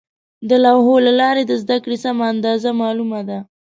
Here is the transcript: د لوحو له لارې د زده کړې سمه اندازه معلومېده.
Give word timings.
د 0.49 0.51
لوحو 0.65 0.95
له 1.05 1.11
لارې 1.21 1.43
د 1.45 1.51
زده 1.61 1.77
کړې 1.83 1.97
سمه 2.03 2.23
اندازه 2.33 2.69
معلومېده. 2.81 3.39